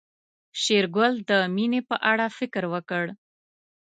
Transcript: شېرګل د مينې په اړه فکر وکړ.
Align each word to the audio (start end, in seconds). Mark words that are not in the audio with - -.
شېرګل 0.61 1.13
د 1.29 1.31
مينې 1.55 1.81
په 1.89 1.95
اړه 2.11 2.25
فکر 2.37 2.63
وکړ. 2.73 3.05